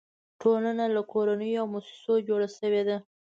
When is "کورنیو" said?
1.11-1.59